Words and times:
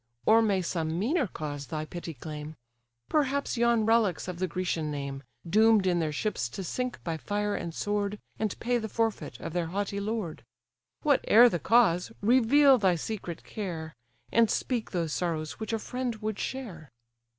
Or 0.25 0.41
may 0.41 0.63
some 0.63 0.97
meaner 0.97 1.27
cause 1.27 1.67
thy 1.67 1.85
pity 1.85 2.15
claim? 2.15 2.55
Perhaps 3.07 3.55
yon 3.55 3.85
relics 3.85 4.27
of 4.27 4.39
the 4.39 4.47
Grecian 4.47 4.89
name, 4.89 5.21
Doom'd 5.47 5.85
in 5.85 5.99
their 5.99 6.11
ships 6.11 6.49
to 6.49 6.63
sink 6.63 6.97
by 7.03 7.17
fire 7.17 7.53
and 7.53 7.71
sword, 7.71 8.17
And 8.39 8.59
pay 8.59 8.79
the 8.79 8.89
forfeit 8.89 9.39
of 9.39 9.53
their 9.53 9.67
haughty 9.67 9.99
lord? 9.99 10.43
Whate'er 11.03 11.49
the 11.49 11.59
cause, 11.59 12.11
reveal 12.19 12.79
thy 12.79 12.95
secret 12.95 13.43
care, 13.43 13.93
And 14.31 14.49
speak 14.49 14.89
those 14.89 15.13
sorrows 15.13 15.59
which 15.59 15.71
a 15.71 15.77
friend 15.77 16.15
would 16.15 16.39
share." 16.39 16.89